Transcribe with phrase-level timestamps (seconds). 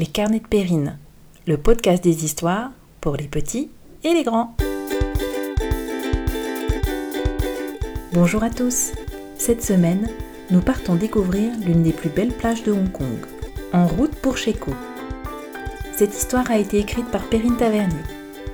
[0.00, 0.96] Les carnets de Périne,
[1.46, 2.70] le podcast des histoires
[3.02, 3.68] pour les petits
[4.02, 4.56] et les grands.
[8.14, 8.92] Bonjour à tous.
[9.36, 10.08] Cette semaine,
[10.50, 13.26] nous partons découvrir l'une des plus belles plages de Hong Kong,
[13.74, 14.72] en route pour Sheko.
[15.94, 18.00] Cette histoire a été écrite par Perrine Tavernier.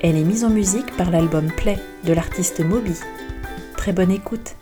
[0.03, 2.99] Elle est mise en musique par l'album Play de l'artiste Moby.
[3.77, 4.57] Très bonne écoute.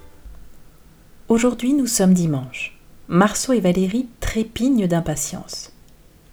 [1.28, 2.78] Aujourd'hui, nous sommes dimanche.
[3.08, 5.73] Marceau et Valérie trépignent d'impatience.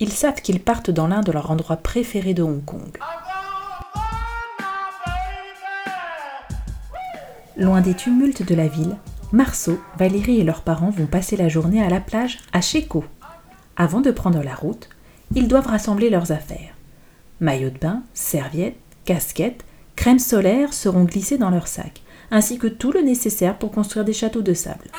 [0.01, 2.97] Ils savent qu'ils partent dans l'un de leurs endroits préférés de Hong Kong.
[7.55, 8.97] Loin des tumultes de la ville,
[9.31, 13.05] Marceau, Valérie et leurs parents vont passer la journée à la plage à Checo.
[13.77, 14.89] Avant de prendre la route,
[15.35, 16.73] ils doivent rassembler leurs affaires.
[17.39, 19.63] Maillots de bain, serviettes, casquettes,
[19.95, 24.13] crème solaire seront glissés dans leurs sacs, ainsi que tout le nécessaire pour construire des
[24.13, 24.89] châteaux de sable.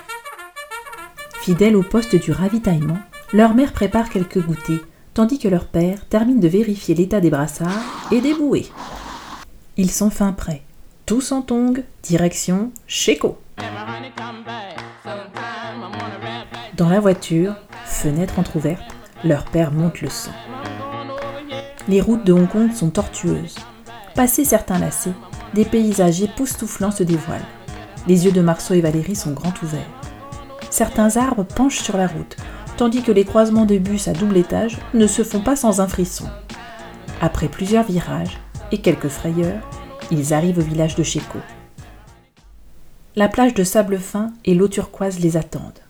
[1.40, 2.98] Fidèles au poste du ravitaillement,
[3.32, 8.08] leur mère prépare quelques goûters, tandis que leur père termine de vérifier l'état des brassards
[8.10, 8.66] et des bouées.
[9.76, 10.62] Ils sont fin prêts.
[11.06, 13.38] Tous en tongs, direction Checo.
[16.76, 17.54] Dans la voiture,
[17.84, 18.82] fenêtre entr'ouverte,
[19.24, 20.30] leur père monte le son.
[21.88, 23.56] Les routes de Hong Kong sont tortueuses.
[24.14, 25.12] Passés certains lacets,
[25.54, 27.40] des paysages époustouflants se dévoilent.
[28.06, 29.80] Les yeux de Marceau et Valérie sont grands ouverts.
[30.70, 32.36] Certains arbres penchent sur la route,
[32.76, 35.88] tandis que les croisements de bus à double étage ne se font pas sans un
[35.88, 36.26] frisson.
[37.20, 38.38] Après plusieurs virages
[38.72, 39.68] et quelques frayeurs,
[40.10, 41.38] ils arrivent au village de Checo.
[43.14, 45.80] La plage de sable fin et l'eau turquoise les attendent.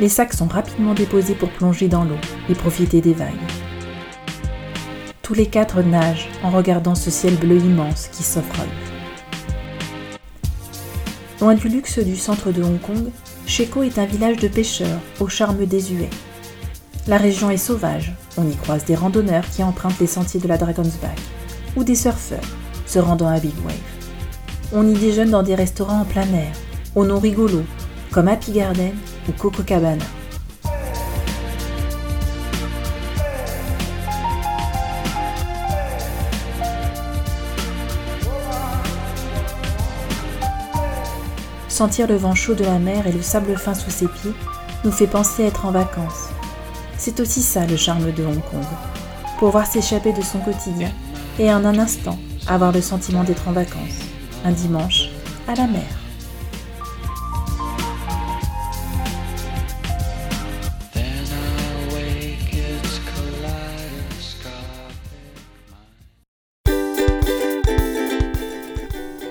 [0.00, 3.30] Les sacs sont rapidement déposés pour plonger dans l'eau et profiter des vagues.
[5.22, 8.91] Tous les quatre nagent en regardant ce ciel bleu immense qui s'offre à eux.
[11.42, 13.10] Loin du luxe du centre de Hong Kong,
[13.48, 16.08] Sheko est un village de pêcheurs au charme désuet.
[17.08, 20.56] La région est sauvage, on y croise des randonneurs qui empruntent les sentiers de la
[20.56, 21.18] Dragon's Back,
[21.74, 22.38] ou des surfeurs
[22.86, 23.74] se rendant à Big Wave.
[24.72, 26.52] On y déjeune dans des restaurants en plein air,
[26.94, 27.66] aux noms rigolos,
[28.12, 28.92] comme Happy Garden
[29.28, 30.04] ou Coco Cabana.
[41.82, 44.32] Sentir le vent chaud de la mer et le sable fin sous ses pieds
[44.84, 46.28] nous fait penser être en vacances.
[46.96, 48.62] C'est aussi ça le charme de Hong Kong.
[49.40, 50.92] Pouvoir s'échapper de son quotidien
[51.40, 53.98] et en un instant avoir le sentiment d'être en vacances.
[54.44, 55.08] Un dimanche
[55.48, 55.82] à la mer.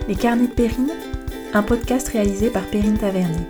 [0.09, 0.91] Les carnets de Périne
[1.53, 3.47] un podcast réalisé par Perrine Tavernier.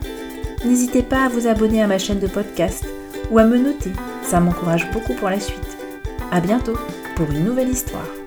[0.66, 2.85] N'hésitez pas à vous abonner à ma chaîne de podcast
[3.29, 3.91] ou à me noter,
[4.23, 5.78] ça m'encourage beaucoup pour la suite.
[6.31, 6.78] A bientôt
[7.16, 8.21] pour une nouvelle histoire.